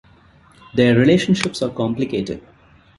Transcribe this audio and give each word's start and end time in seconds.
Their 0.73 0.95
relationships 0.95 1.61
are 1.61 1.69
complicated. 1.69 2.41